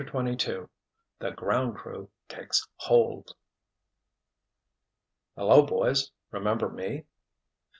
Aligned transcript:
CHAPTER 0.03 0.31
XXII 0.35 0.65
THE 1.19 1.29
"GROUND 1.29 1.75
CREW" 1.75 2.09
TAKES 2.27 2.67
HOLD 2.77 3.35
"Hello, 5.35 5.61
boys. 5.63 6.09
Remember 6.31 6.69
me?" 6.69 7.05